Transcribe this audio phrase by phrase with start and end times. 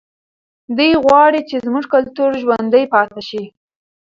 [0.77, 3.43] دی غواړي چې زموږ کلتور ژوندی پاتې شي.